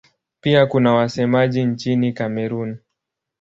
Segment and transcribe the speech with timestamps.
[0.41, 2.77] Pia kuna wasemaji nchini Kamerun.